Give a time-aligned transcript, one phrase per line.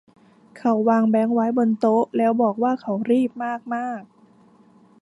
[0.57, 4.01] เขาวางแบงค์ไว้บนโต๊ะแล้วบอกว่าเขารีบมากมาก